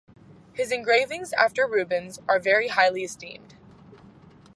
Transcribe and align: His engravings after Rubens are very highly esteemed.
His 0.53 0.71
engravings 0.71 1.31
after 1.33 1.67
Rubens 1.67 2.17
are 2.27 2.39
very 2.39 2.69
highly 2.69 3.03
esteemed. 3.03 3.53